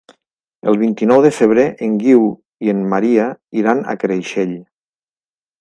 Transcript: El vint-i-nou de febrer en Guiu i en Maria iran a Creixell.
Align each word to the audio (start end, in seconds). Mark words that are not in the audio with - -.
El 0.71 0.79
vint-i-nou 0.83 1.21
de 1.25 1.31
febrer 1.41 1.67
en 1.89 1.93
Guiu 2.05 2.25
i 2.69 2.73
en 2.75 2.81
Maria 2.97 3.29
iran 3.63 3.87
a 3.95 3.99
Creixell. 4.05 4.61